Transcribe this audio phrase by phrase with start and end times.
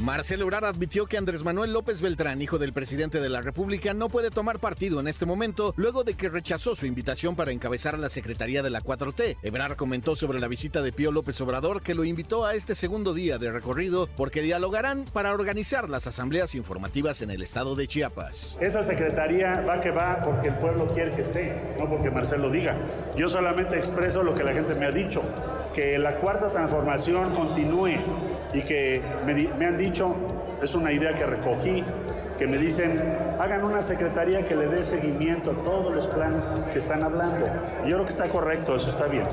[0.00, 4.08] Marcelo Ebrard admitió que Andrés Manuel López Beltrán, hijo del presidente de la República, no
[4.08, 8.08] puede tomar partido en este momento luego de que rechazó su invitación para encabezar la
[8.08, 9.36] Secretaría de la 4T.
[9.42, 13.12] Ebrard comentó sobre la visita de Pío López Obrador que lo invitó a este segundo
[13.12, 18.56] día de recorrido porque dialogarán para organizar las asambleas informativas en el estado de Chiapas.
[18.58, 22.74] Esa secretaría va que va porque el pueblo quiere que esté, no porque Marcelo diga.
[23.16, 25.22] Yo solamente expreso lo que la gente me ha dicho,
[25.74, 27.98] que la cuarta transformación continúe
[28.52, 29.89] y que me, me han dicho,
[30.62, 31.82] es una idea que recogí,
[32.38, 33.00] que me dicen,
[33.40, 37.46] hagan una secretaría que le dé seguimiento a todos los planes que están hablando.
[37.84, 39.24] Yo creo que está correcto, eso está bien.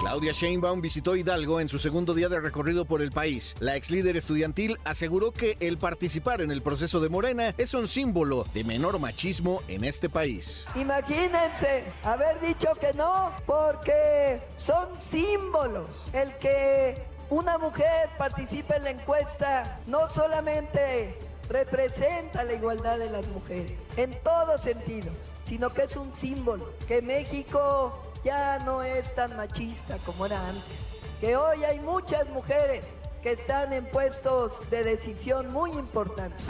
[0.00, 3.56] Claudia Sheinbaum visitó Hidalgo en su segundo día de recorrido por el país.
[3.58, 7.88] La ex líder estudiantil aseguró que el participar en el proceso de Morena es un
[7.88, 10.66] símbolo de menor machismo en este país.
[10.74, 15.88] Imagínense haber dicho que no porque son símbolos.
[16.12, 21.18] El que una mujer participe en la encuesta no solamente
[21.48, 27.02] representa la igualdad de las mujeres en todos sentidos, sino que es un símbolo que
[27.02, 30.78] México ya no es tan machista como era antes,
[31.20, 32.84] que hoy hay muchas mujeres
[33.22, 36.46] que están en puestos de decisión muy importantes.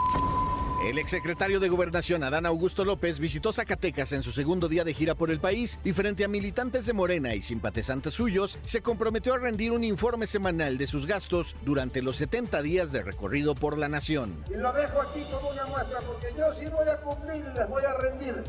[0.85, 5.15] El exsecretario de Gobernación, Adán Augusto López, visitó Zacatecas en su segundo día de gira
[5.15, 9.39] por el país y frente a militantes de Morena y simpatizantes suyos, se comprometió a
[9.39, 13.89] rendir un informe semanal de sus gastos durante los 70 días de recorrido por la
[13.89, 14.45] nación.
[14.47, 17.67] Y lo dejo aquí como una muestra, porque yo sí voy a cumplir y les
[17.67, 18.43] voy a rendir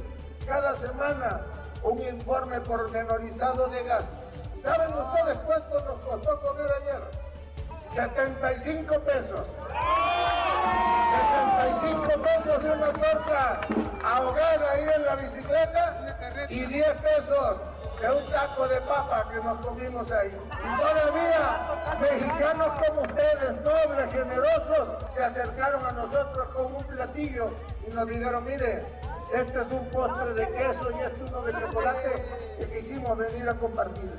[0.47, 1.41] cada semana
[1.85, 4.19] un informe pormenorizado de gastos.
[4.61, 7.27] ¿Saben ustedes cuánto nos costó comer ayer?
[7.95, 9.57] 75 pesos.
[11.81, 13.61] 65 pesos de una torta
[14.03, 17.57] ahogada ahí en la bicicleta y 10 pesos
[18.01, 20.39] de un taco de papa que nos comimos ahí.
[20.65, 27.51] Y todavía mexicanos como ustedes, nobles, generosos, se acercaron a nosotros con un platillo
[27.87, 28.85] y nos dijeron, mire,
[29.35, 32.25] este es un postre de queso y este uno de chocolate
[32.59, 34.13] que quisimos venir a compartir.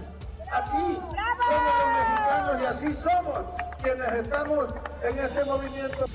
[0.52, 1.00] Así
[1.50, 3.40] somos los mexicanos y así somos
[3.82, 4.68] quienes estamos
[5.04, 6.06] en este movimiento.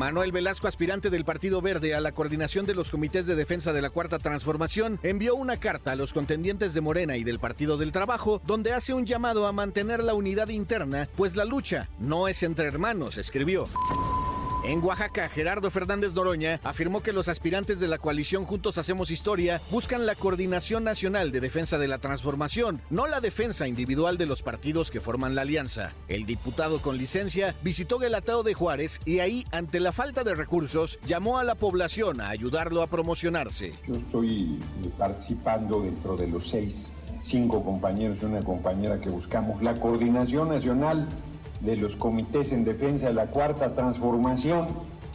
[0.00, 3.82] Manuel Velasco, aspirante del Partido Verde a la coordinación de los comités de defensa de
[3.82, 7.92] la Cuarta Transformación, envió una carta a los contendientes de Morena y del Partido del
[7.92, 12.42] Trabajo, donde hace un llamado a mantener la unidad interna, pues la lucha no es
[12.42, 13.66] entre hermanos, escribió.
[14.62, 19.62] En Oaxaca, Gerardo Fernández Noroña afirmó que los aspirantes de la coalición Juntos Hacemos Historia
[19.70, 24.42] buscan la coordinación nacional de defensa de la transformación, no la defensa individual de los
[24.42, 25.92] partidos que forman la alianza.
[26.08, 30.98] El diputado con licencia visitó Guelatao de Juárez y ahí, ante la falta de recursos,
[31.06, 33.72] llamó a la población a ayudarlo a promocionarse.
[33.88, 34.60] Yo estoy
[34.98, 41.08] participando dentro de los seis, cinco compañeros y una compañera que buscamos la coordinación nacional
[41.60, 44.68] de los comités en defensa de la cuarta transformación.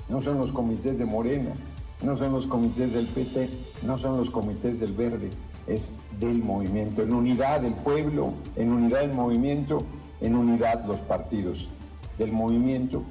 [0.10, 1.54] No son los comités de Morena,
[2.02, 3.50] no son los comités del PT,
[3.84, 5.32] no son los comités del Verde,
[5.68, 9.84] es del movimiento, en unidad del pueblo, en unidad del movimiento,
[10.22, 11.70] en unidad los partidos
[12.18, 13.02] del movimiento.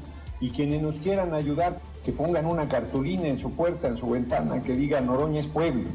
[0.40, 4.62] Y quienes nos quieran ayudar, que pongan una cartulina en su puerta, en su ventana,
[4.62, 5.88] que diga Noroña es pueblo.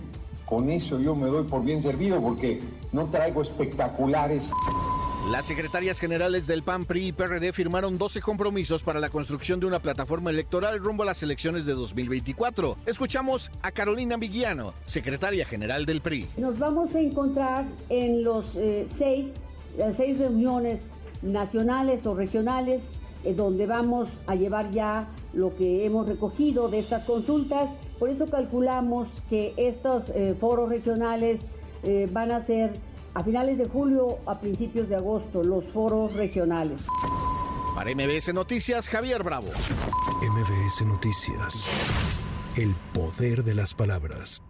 [0.45, 2.61] Con eso yo me doy por bien servido porque
[2.91, 4.51] no traigo espectaculares.
[5.27, 9.67] Las secretarias generales del PAN, PRI y PRD firmaron 12 compromisos para la construcción de
[9.67, 12.77] una plataforma electoral rumbo a las elecciones de 2024.
[12.85, 16.29] Escuchamos a Carolina Viguiano, secretaria general del PRI.
[16.37, 19.43] Nos vamos a encontrar en los eh, seis,
[19.77, 20.81] las seis reuniones
[21.21, 27.03] nacionales o regionales eh, donde vamos a llevar ya lo que hemos recogido de estas
[27.03, 27.71] consultas.
[27.99, 31.41] Por eso calculamos que estos eh, foros regionales
[31.83, 32.71] eh, van a ser
[33.19, 36.87] a finales de julio, a principios de agosto, los foros regionales.
[37.75, 39.49] Para MBS Noticias, Javier Bravo.
[40.21, 41.69] MBS Noticias.
[42.55, 44.41] El poder de las palabras.